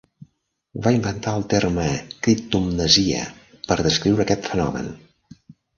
[0.87, 1.85] Va inventar el terme
[2.29, 3.23] criptomnesia
[3.69, 4.95] per descriure aquest fenomen.